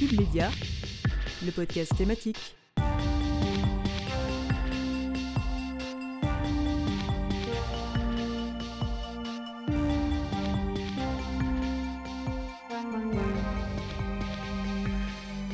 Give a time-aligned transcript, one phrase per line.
[0.00, 2.54] Le podcast thématique.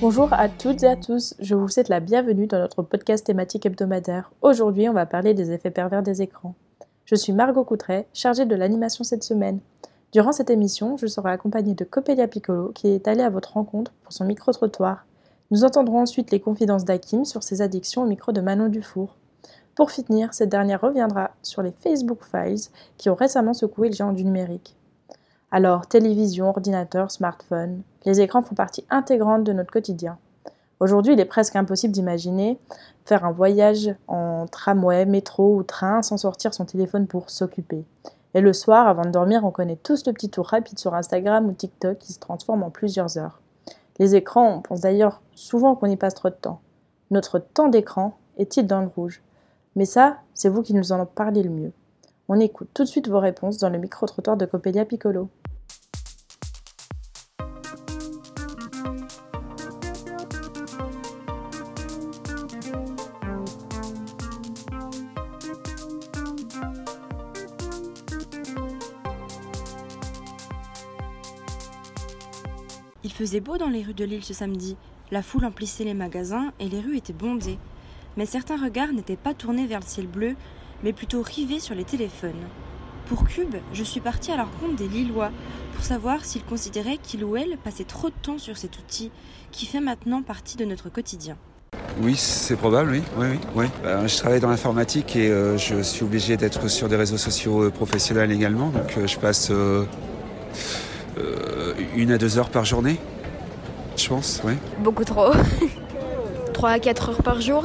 [0.00, 3.64] Bonjour à toutes et à tous, je vous souhaite la bienvenue dans notre podcast thématique
[3.64, 4.30] hebdomadaire.
[4.42, 6.54] Aujourd'hui, on va parler des effets pervers des écrans.
[7.06, 9.60] Je suis Margot Coutret, chargée de l'animation cette semaine.
[10.14, 13.90] Durant cette émission, je serai accompagnée de Copelia Piccolo qui est allée à votre rencontre
[14.04, 15.06] pour son micro-trottoir.
[15.50, 19.16] Nous entendrons ensuite les confidences d'Hakim sur ses addictions au micro de Manon Dufour.
[19.74, 24.12] Pour finir, cette dernière reviendra sur les Facebook Files qui ont récemment secoué le géant
[24.12, 24.76] du numérique.
[25.50, 30.16] Alors, télévision, ordinateur, smartphone, les écrans font partie intégrante de notre quotidien.
[30.78, 32.56] Aujourd'hui, il est presque impossible d'imaginer
[33.04, 37.84] faire un voyage en tramway, métro ou train sans sortir son téléphone pour s'occuper.
[38.34, 41.46] Et le soir, avant de dormir, on connaît tous le petit tour rapide sur Instagram
[41.46, 43.40] ou TikTok qui se transforme en plusieurs heures.
[44.00, 46.60] Les écrans, on pense d'ailleurs souvent qu'on y passe trop de temps.
[47.12, 49.22] Notre temps d'écran est-il dans le rouge?
[49.76, 51.72] Mais ça, c'est vous qui nous en parlez le mieux.
[52.28, 55.28] On écoute tout de suite vos réponses dans le micro-trottoir de Copelia Piccolo.
[73.04, 74.76] Il faisait beau dans les rues de l'île ce samedi.
[75.10, 77.58] La foule emplissait les magasins et les rues étaient bondées.
[78.16, 80.34] Mais certains regards n'étaient pas tournés vers le ciel bleu,
[80.82, 82.32] mais plutôt rivés sur les téléphones.
[83.06, 85.30] Pour Cube, je suis partie à la rencontre des Lillois
[85.74, 89.10] pour savoir s'ils considéraient qu'ils ou elles passaient trop de temps sur cet outil
[89.52, 91.36] qui fait maintenant partie de notre quotidien.
[92.00, 93.02] Oui, c'est probable, oui.
[93.18, 93.66] oui, oui, oui.
[93.84, 97.64] Euh, je travaille dans l'informatique et euh, je suis obligé d'être sur des réseaux sociaux
[97.64, 98.70] euh, professionnels également.
[98.70, 99.52] Donc euh, je passe
[101.18, 102.98] euh, une à deux heures par journée,
[103.96, 104.54] je pense, oui.
[104.78, 105.32] Beaucoup trop.
[106.54, 107.64] 3 à 4 heures par jour.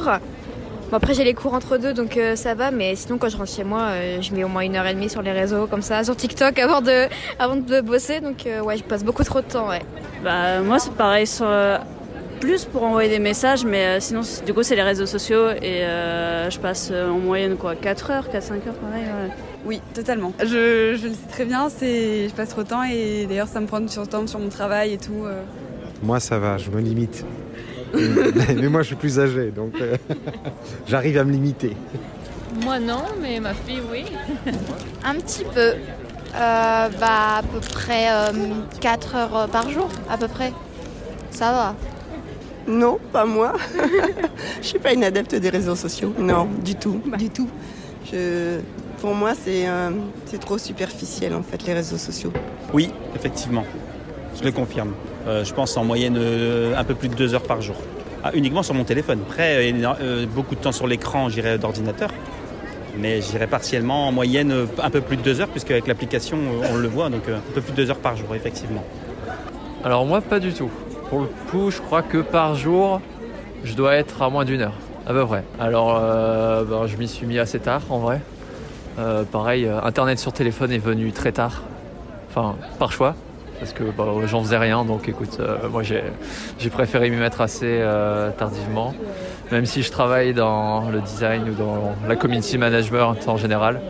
[0.90, 3.36] Bon, après, j'ai les cours entre deux, donc euh, ça va, mais sinon, quand je
[3.36, 5.68] rentre chez moi, euh, je mets au moins une heure et demie sur les réseaux,
[5.68, 7.06] comme ça, sur TikTok, avant de,
[7.38, 8.20] avant de bosser.
[8.20, 9.82] Donc, euh, ouais, je passe beaucoup trop de temps, ouais.
[10.24, 11.46] Bah moi c'est pareil sur
[12.40, 15.50] plus pour envoyer des messages mais euh, sinon c'est- du coup c'est les réseaux sociaux
[15.50, 18.34] et euh, je passe euh, en moyenne quoi 4 heures, 4-5
[18.68, 19.30] heures pareil ouais.
[19.66, 20.32] Oui, totalement.
[20.40, 23.60] Je, je le sais très bien, c'est je passe trop de temps et d'ailleurs ça
[23.60, 25.26] me prend sur temps sur mon travail et tout.
[25.26, 25.42] euh.
[26.02, 27.26] Moi, ça va, je me limite.
[27.92, 29.96] mais moi, je suis plus âgé, donc euh,
[30.88, 31.76] j'arrive à me limiter.
[32.64, 34.06] Moi non, mais ma fille oui.
[35.04, 35.60] Un petit peu.
[35.60, 35.74] Euh,
[36.34, 36.88] bah,
[37.38, 38.06] à peu près
[38.80, 40.54] 4 heures par jour, à peu près.
[41.32, 41.74] Ça va.
[42.70, 43.52] Non, pas moi.
[44.62, 46.14] je suis pas une adepte des réseaux sociaux.
[46.18, 47.16] Non, du tout, Bah.
[47.16, 47.48] du tout.
[48.10, 48.60] Je,
[49.00, 49.90] pour moi, c'est euh,
[50.26, 52.32] c'est trop superficiel en fait les réseaux sociaux.
[52.72, 53.64] Oui, effectivement.
[54.38, 54.92] Je le confirme.
[55.26, 57.76] Euh, je pense en moyenne euh, un peu plus de deux heures par jour.
[58.22, 59.20] Ah, uniquement sur mon téléphone.
[59.28, 62.10] Après, euh, euh, beaucoup de temps sur l'écran, j'irai d'ordinateur.
[62.98, 66.36] Mais j'irai partiellement en moyenne euh, un peu plus de deux heures, puisque avec l'application,
[66.38, 68.84] euh, on le voit, donc euh, un peu plus de deux heures par jour, effectivement.
[69.84, 70.70] Alors moi pas du tout.
[71.10, 73.00] Pour le coup je crois que par jour
[73.64, 74.76] je dois être à moins d'une heure
[75.06, 75.42] à peu près.
[75.58, 78.20] Alors euh, ben, je m'y suis mis assez tard en vrai.
[78.98, 81.62] Euh, pareil, euh, internet sur téléphone est venu très tard.
[82.28, 83.16] Enfin par choix.
[83.58, 85.38] Parce que bah, j'en faisais rien donc écoute
[85.70, 87.84] moi j'ai préféré m'y mettre assez
[88.38, 88.94] tardivement.
[89.50, 93.80] Même si je travaille dans le design ou dans la community management en général.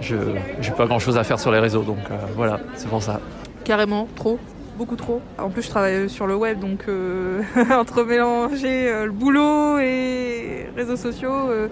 [0.00, 0.14] Je
[0.60, 1.98] j'ai pas grand chose à faire sur les réseaux donc
[2.36, 3.20] voilà c'est pour ça.
[3.64, 4.38] Carrément, trop,
[4.76, 5.20] beaucoup trop.
[5.38, 7.42] En plus, je travaille sur le web, donc euh,
[7.72, 11.68] entre mélanger euh, le boulot et réseaux sociaux, euh,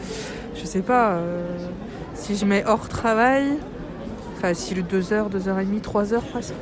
[0.57, 1.19] je sais pas.
[2.15, 3.59] si je mets hors travail,
[4.41, 6.55] facile 2 heures, 2 heures et demie, 3 heures presque.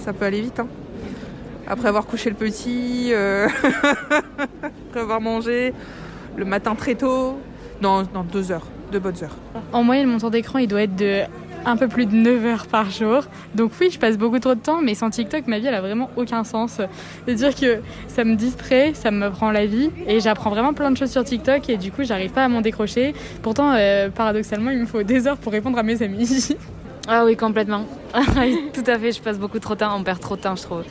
[0.00, 0.60] Ça peut aller vite.
[0.60, 0.68] Hein.
[1.66, 3.12] Après avoir couché le petit,
[4.90, 5.72] après avoir mangé,
[6.36, 7.38] le matin très tôt.
[7.82, 9.36] Non, non, 2 heures, 2 bonnes heures.
[9.72, 11.22] En moyenne, mon temps d'écran, il doit être de
[11.66, 13.24] un peu plus de 9 heures par jour.
[13.54, 15.80] Donc oui, je passe beaucoup trop de temps, mais sans TikTok, ma vie, elle a
[15.80, 16.80] vraiment aucun sens.
[17.26, 20.96] C'est-à-dire que ça me distrait, ça me prend la vie, et j'apprends vraiment plein de
[20.96, 23.14] choses sur TikTok, et du coup, j'arrive pas à m'en décrocher.
[23.42, 26.54] Pourtant, euh, paradoxalement, il me faut des heures pour répondre à mes amis.
[27.08, 27.84] Ah oui, complètement.
[28.74, 30.62] Tout à fait, je passe beaucoup trop de temps, on perd trop de temps, je
[30.62, 30.82] trouve.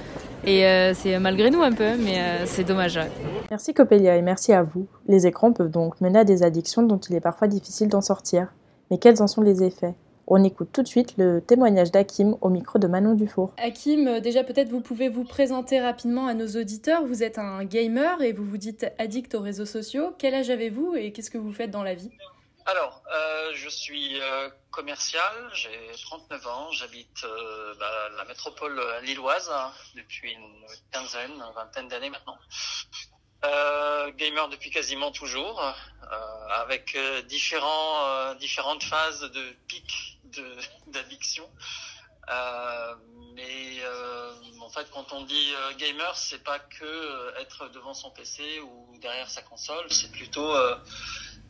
[0.46, 2.96] Et euh, c'est malgré nous un peu, mais euh, c'est dommage.
[2.96, 3.12] ouais.
[3.50, 4.88] Merci Copelia et merci à vous.
[5.10, 8.54] Les écrans peuvent donc mener à des addictions dont il est parfois difficile d'en sortir.
[8.92, 9.96] Mais quels en sont les effets?
[10.28, 13.54] On écoute tout de suite le témoignage d'Hakim au micro de Manon Dufour.
[13.58, 17.06] Hakim, euh, déjà peut-être vous pouvez vous présenter rapidement à nos auditeurs.
[17.06, 20.16] Vous êtes un gamer et vous vous dites addict aux réseaux sociaux.
[20.18, 22.10] Quel âge avez-vous et qu'est-ce que vous faites dans la vie?
[22.66, 25.70] Alors, euh, je suis euh, commercial, j'ai
[26.02, 32.10] 39 ans, j'habite euh, bah, la métropole lilloise hein, depuis une quinzaine, une vingtaine d'années
[32.10, 32.38] maintenant.
[33.46, 40.15] Euh, gamer depuis quasiment toujours, euh, avec différents, euh, différentes phases de pic
[40.88, 41.50] d'addiction.
[42.30, 42.96] Euh,
[43.36, 47.94] mais euh, en fait, quand on dit euh, gamer, c'est pas que euh, être devant
[47.94, 50.54] son PC ou derrière sa console, c'est plutôt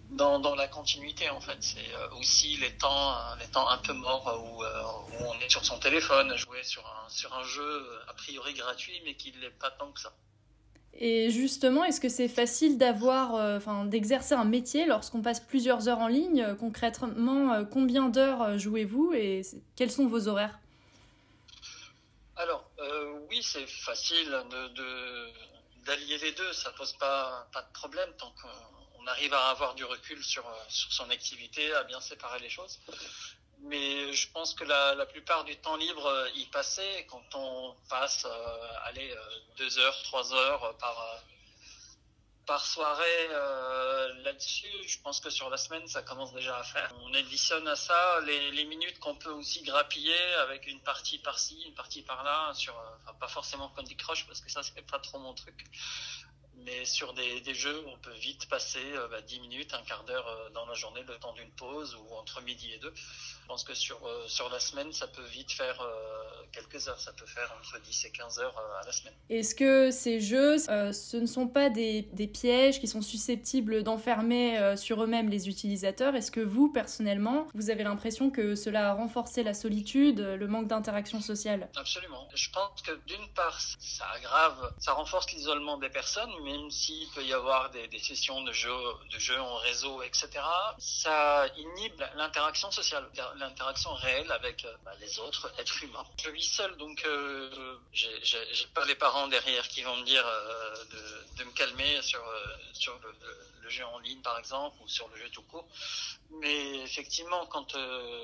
[0.10, 1.58] dans, la continuité en fait.
[1.62, 4.64] C'est aussi les temps, les temps un peu morts où,
[5.26, 9.16] on est sur son téléphone jouer sur un, sur un jeu a priori gratuit, mais
[9.16, 10.12] qui l'est pas tant que ça.
[10.98, 15.90] Et justement, est-ce que c'est facile d'avoir, euh, enfin, d'exercer un métier lorsqu'on passe plusieurs
[15.90, 16.56] heures en ligne?
[16.58, 19.42] Concrètement, euh, combien d'heures euh, jouez-vous et
[19.76, 20.58] quels sont vos horaires?
[22.38, 22.70] Alors,
[23.30, 28.50] oui, c'est facile de, d'allier les deux, ça pose pas, pas de problème tant qu'on
[29.06, 32.80] on arrive à avoir du recul sur, sur son activité, à bien séparer les choses.
[33.66, 38.26] Mais je pense que la, la plupart du temps libre euh, passer, quand on passe,
[38.26, 41.18] euh, allez, euh, deux heures, trois heures euh, par, euh,
[42.46, 46.94] par soirée euh, là-dessus, je pense que sur la semaine, ça commence déjà à faire.
[47.02, 51.74] On additionne à ça les, minutes qu'on peut aussi grappiller avec une partie par-ci, une
[51.74, 52.76] partie par-là, sur,
[53.20, 55.66] pas forcément Candy Crush parce que ça, c'est pas trop mon truc.
[56.64, 60.04] Mais sur des, des jeux, on peut vite passer euh, bah, 10 minutes, un quart
[60.06, 62.94] d'heure euh, dans la journée, le temps d'une pause ou entre midi et deux.
[62.96, 67.00] Je pense que sur, euh, sur la semaine, ça peut vite faire euh, quelques heures.
[67.00, 69.14] Ça peut faire entre 10 et 15 heures à la semaine.
[69.30, 74.76] Est-ce que ces jeux, ce ne sont pas des, des pièges qui sont susceptibles d'enfermer
[74.78, 76.16] sur eux-mêmes les utilisateurs?
[76.16, 80.68] Est-ce que vous, personnellement, vous avez l'impression que cela a renforcé la solitude, le manque
[80.68, 81.70] d'interaction sociale?
[81.76, 82.28] Absolument.
[82.34, 87.24] Je pense que d'une part, ça aggrave, ça renforce l'isolement des personnes, même s'il peut
[87.24, 88.72] y avoir des, sessions de jeux,
[89.12, 90.28] de jeux en réseau, etc.
[90.78, 96.06] Ça inhibe l'interaction sociale, l'interaction réelle avec euh, bah, les autres êtres humains.
[96.24, 100.76] Je vis seul, donc euh, j'ai pas les parents derrière qui vont me dire euh,
[101.38, 102.58] de, me calmer sur euh,
[103.64, 105.68] le, jeu en ligne par exemple ou sur le jeu tout court.
[106.42, 107.76] Mais effectivement, quand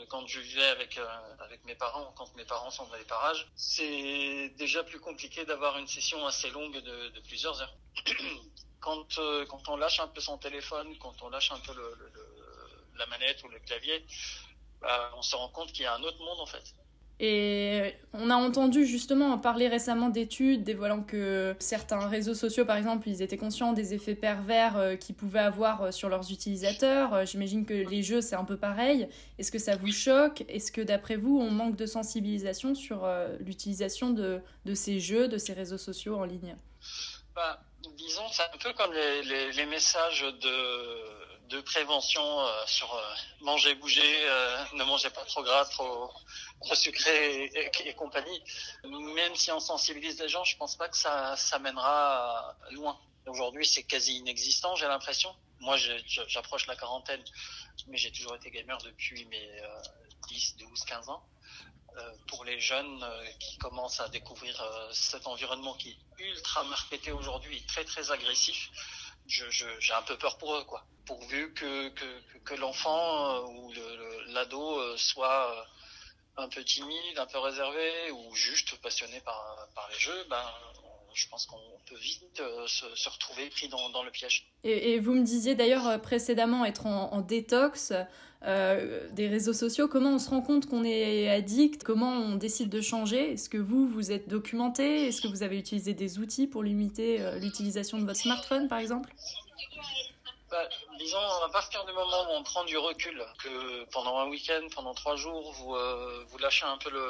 [0.09, 0.99] quand je vivais avec
[1.39, 5.79] avec mes parents, quand mes parents sont dans les parages, c'est déjà plus compliqué d'avoir
[5.79, 7.75] une session assez longue de plusieurs heures.
[8.79, 11.95] Quand euh, quand on lâche un peu son téléphone, quand on lâche un peu le,
[11.99, 14.05] le- le- la manette ou le clavier,
[14.81, 16.75] bah, on se rend compte qu'il y a un autre monde en fait.
[17.23, 23.07] Et on a entendu justement parler récemment d'études dévoilant que certains réseaux sociaux, par exemple,
[23.07, 27.23] ils étaient conscients des effets pervers euh, qu'ils pouvaient avoir euh, sur leurs utilisateurs.
[27.27, 29.07] J'imagine que les jeux, c'est un peu pareil.
[29.37, 30.43] Est-ce que ça vous choque?
[30.47, 33.07] Est-ce que d'après vous, on manque de sensibilisation sur
[33.39, 36.57] l'utilisation de, de ces jeux, de ces réseaux sociaux en ligne?
[37.35, 37.61] Bah,
[37.95, 43.01] disons, c'est un peu comme les, les, messages de, prévention euh, sur euh,
[43.41, 46.09] manger, bouger, euh, ne mangez pas trop gras, trop,
[46.61, 47.51] trop sucré
[47.85, 48.41] et, compagnie.
[48.83, 52.99] Même si on sensibilise les gens, je pense pas que ça, ça mènera loin.
[53.27, 55.35] Aujourd'hui, c'est quasi inexistant, j'ai l'impression.
[55.59, 55.77] Moi,
[56.27, 57.23] j'approche la quarantaine,
[57.87, 59.81] mais j'ai toujours été gamer depuis mes euh,
[60.27, 61.23] 10, 12, 15 ans.
[61.97, 66.63] Euh, pour les jeunes euh, qui commencent à découvrir euh, cet environnement qui est ultra
[66.63, 68.69] marketé aujourd'hui, très très agressif,
[69.25, 70.85] je, je, j'ai un peu peur pour eux, quoi.
[71.05, 73.73] Pourvu que que, que- l'enfant ou
[74.27, 75.67] l'ado soit
[76.37, 79.41] un peu timide, un peu réservé ou juste passionné par
[79.75, 80.49] par les jeux, ben
[81.13, 84.47] je pense qu'on peut vite euh, se, se retrouver pris dans, dans le piège.
[84.63, 87.93] Et, et vous me disiez d'ailleurs euh, précédemment être en, en détox
[88.43, 89.87] euh, des réseaux sociaux.
[89.87, 91.83] Comment on se rend compte qu'on est addict?
[91.83, 93.33] Comment on décide de changer?
[93.33, 95.07] Est-ce que vous, vous êtes documenté?
[95.07, 98.79] Est-ce que vous avez utilisé des outils pour limiter euh, l'utilisation de votre smartphone, par
[98.79, 99.13] exemple?
[100.49, 100.67] Bah,
[100.99, 104.93] disons, à partir du moment où on prend du recul, que pendant un week-end, pendant
[104.93, 107.05] trois jours, vous, euh, vous lâchez un peu le,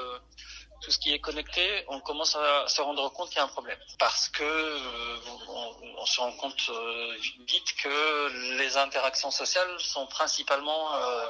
[0.81, 3.47] tout ce qui est connecté, on commence à se rendre compte qu'il y a un
[3.47, 3.77] problème.
[4.00, 5.17] Parce que euh,
[5.97, 7.15] on, se rend compte euh,
[7.47, 11.27] vite que les interactions sociales sont principalement euh,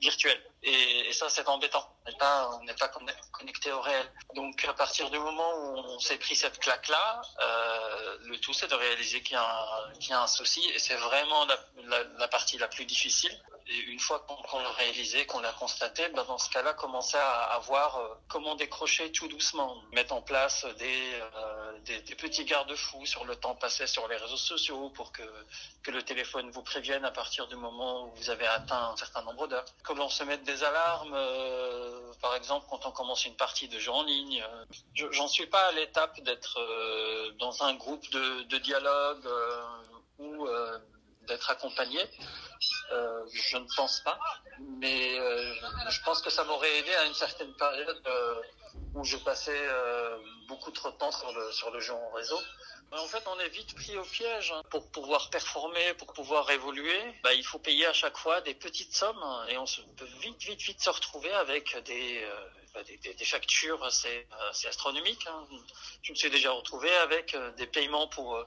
[0.00, 0.42] virtuelles.
[0.62, 1.88] Et, ça, c'est embêtant.
[2.06, 2.90] On n'est pas,
[3.32, 4.12] connecté au réel.
[4.34, 8.68] Donc, à partir du moment où on s'est pris cette claque-là, euh, le tout, c'est
[8.68, 10.68] de réaliser qu'il y, qu'il y a un souci.
[10.74, 11.46] Et c'est vraiment
[12.18, 13.36] la partie la plus difficile.
[13.70, 17.42] Et une fois qu'on l'a réalisé, qu'on l'a constaté, ben dans ce cas-là, commencer à,
[17.52, 23.04] à voir euh, comment décrocher tout doucement, mettre en place des, euh, des, petits garde-fous
[23.04, 25.22] sur le temps passé sur les réseaux sociaux pour que,
[25.82, 29.20] que le téléphone vous prévienne à partir du moment où vous avez atteint un certain
[29.22, 29.66] nombre d'heures.
[29.84, 33.92] Comment se mettre des alarmes, euh, par exemple, quand on commence une partie de jeu
[33.92, 34.42] en ligne.
[34.94, 39.62] Je- J'en suis pas à l'étape d'être euh, dans un groupe de, de dialogue euh,
[40.20, 40.48] ou
[41.26, 42.00] d'être accompagné.
[42.92, 44.18] Euh, Je ne pense pas,
[44.80, 45.54] mais euh,
[45.88, 48.34] je pense que ça m'aurait aidé à une certaine période euh,
[48.94, 49.68] où je passais
[50.48, 52.38] beaucoup trop de temps sur le, sur le jeu en réseau.
[52.90, 54.50] En fait, on est vite pris au piège.
[54.52, 54.62] hein.
[54.70, 58.94] Pour pouvoir performer, pour pouvoir évoluer, bah, il faut payer à chaque fois des petites
[58.96, 62.26] sommes et on se, peut vite, vite, vite se retrouver avec des,
[62.72, 64.26] bah, des, factures assez,
[64.66, 65.26] astronomiques.
[65.26, 65.46] hein.
[66.02, 68.42] Je me suis déjà retrouvé avec des paiements pour,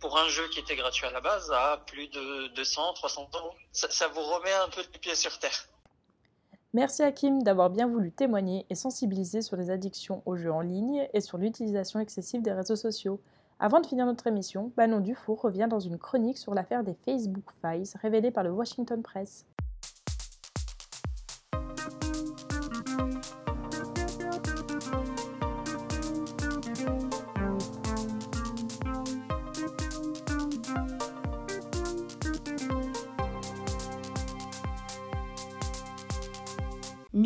[0.00, 3.52] pour un jeu qui était gratuit à la base à plus de 200, 300 euros.
[3.72, 5.68] Ça, vous remet un peu les pieds sur terre.
[6.72, 10.60] Merci à Kim d'avoir bien voulu témoigner et sensibiliser sur les addictions aux jeux en
[10.60, 13.20] ligne et sur l'utilisation excessive des réseaux sociaux.
[13.58, 17.44] Avant de finir notre émission, Manon Dufour revient dans une chronique sur l'affaire des Facebook
[17.60, 19.44] Files révélée par le Washington Press.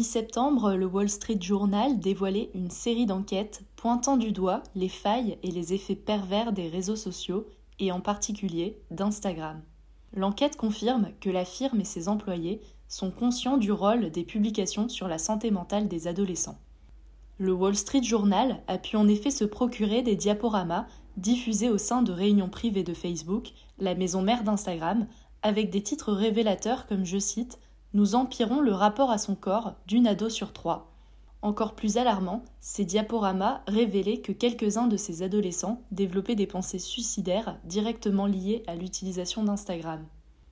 [0.04, 5.50] Mi-septembre, le Wall Street Journal dévoilait une série d'enquêtes pointant du doigt les failles et
[5.50, 7.46] les effets pervers des réseaux sociaux
[7.78, 9.62] et en particulier d'Instagram.
[10.12, 15.08] L'enquête confirme que la firme et ses employés sont conscients du rôle des publications sur
[15.08, 16.58] la santé mentale des adolescents.
[17.38, 22.02] Le Wall Street Journal a pu en effet se procurer des diaporamas diffusés au sein
[22.02, 25.06] de réunions privées de Facebook, la maison mère d'Instagram,
[25.40, 27.58] avec des titres révélateurs comme je cite
[27.94, 30.90] Nous empirons le rapport à son corps d'une ado sur trois.
[31.42, 37.56] Encore plus alarmant, ces diaporamas révélaient que quelques-uns de ces adolescents développaient des pensées suicidaires
[37.62, 40.04] directement liées à l'utilisation d'Instagram.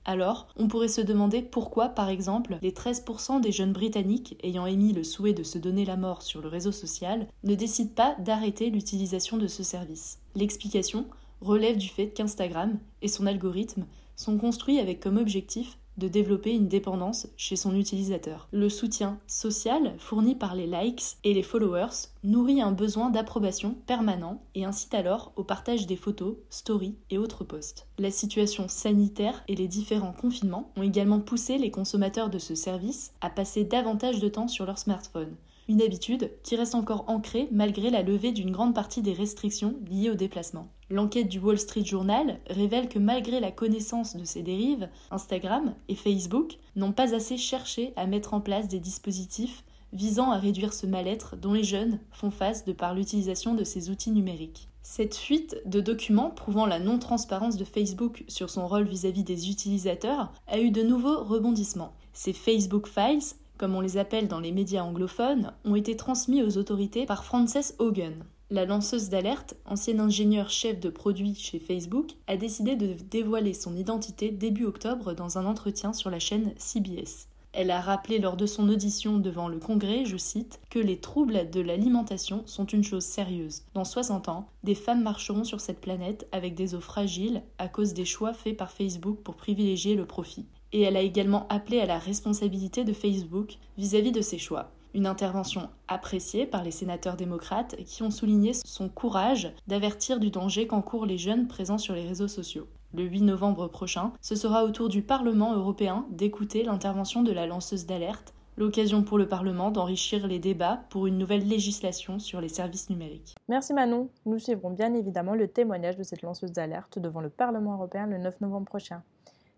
[0.05, 4.93] Alors, on pourrait se demander pourquoi, par exemple, les 13% des jeunes Britanniques ayant émis
[4.93, 8.69] le souhait de se donner la mort sur le réseau social ne décident pas d'arrêter
[8.69, 10.19] l'utilisation de ce service.
[10.35, 11.07] L'explication
[11.41, 13.85] relève du fait qu'Instagram et son algorithme
[14.15, 18.47] sont construits avec comme objectif de développer une dépendance chez son utilisateur.
[18.51, 24.41] Le soutien social fourni par les likes et les followers nourrit un besoin d'approbation permanent
[24.55, 27.87] et incite alors au partage des photos, stories et autres posts.
[27.99, 33.13] La situation sanitaire et les différents confinements ont également poussé les consommateurs de ce service
[33.21, 35.35] à passer davantage de temps sur leur smartphone.
[35.69, 40.09] Une habitude qui reste encore ancrée malgré la levée d'une grande partie des restrictions liées
[40.09, 40.67] au déplacement.
[40.93, 45.95] L'enquête du Wall Street Journal révèle que malgré la connaissance de ces dérives, Instagram et
[45.95, 50.85] Facebook n'ont pas assez cherché à mettre en place des dispositifs visant à réduire ce
[50.85, 54.69] mal-être dont les jeunes font face de par l'utilisation de ces outils numériques.
[54.83, 60.31] Cette fuite de documents prouvant la non-transparence de Facebook sur son rôle vis-à-vis des utilisateurs
[60.45, 61.95] a eu de nouveaux rebondissements.
[62.13, 66.57] Ces Facebook Files comme on les appelle dans les médias anglophones, ont été transmis aux
[66.57, 68.25] autorités par Frances Hogan.
[68.49, 73.75] La lanceuse d'alerte, ancienne ingénieure chef de produit chez Facebook, a décidé de dévoiler son
[73.75, 77.27] identité début octobre dans un entretien sur la chaîne CBS.
[77.53, 81.49] Elle a rappelé lors de son audition devant le Congrès, je cite, que les troubles
[81.51, 83.61] de l'alimentation sont une chose sérieuse.
[83.75, 87.93] Dans 60 ans, des femmes marcheront sur cette planète avec des os fragiles à cause
[87.93, 91.85] des choix faits par Facebook pour privilégier le profit et elle a également appelé à
[91.85, 94.71] la responsabilité de Facebook vis-à-vis de ses choix.
[94.95, 100.67] Une intervention appréciée par les sénateurs démocrates qui ont souligné son courage d'avertir du danger
[100.67, 102.67] qu'encourent les jeunes présents sur les réseaux sociaux.
[102.93, 107.47] Le 8 novembre prochain, ce sera au tour du Parlement européen d'écouter l'intervention de la
[107.47, 112.49] lanceuse d'alerte, l'occasion pour le Parlement d'enrichir les débats pour une nouvelle législation sur les
[112.49, 113.33] services numériques.
[113.49, 114.09] Merci Manon.
[114.27, 118.19] Nous suivrons bien évidemment le témoignage de cette lanceuse d'alerte devant le Parlement européen le
[118.19, 119.01] 9 novembre prochain.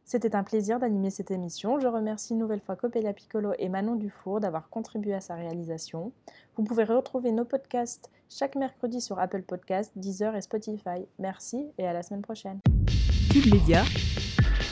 [0.08, 1.80] C'était un plaisir d'animer cette émission.
[1.80, 6.12] Je remercie une nouvelle fois Coppelia Piccolo et Manon Dufour d'avoir contribué à sa réalisation.
[6.56, 11.08] Vous pouvez retrouver nos podcasts chaque mercredi sur Apple Podcasts, Deezer et Spotify.
[11.18, 12.60] Merci et à la semaine prochaine.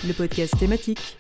[0.08, 1.18] Le podcast thématique.